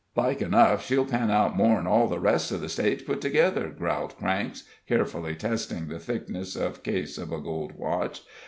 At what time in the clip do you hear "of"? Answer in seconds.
2.51-2.59, 6.55-6.81, 7.19-7.31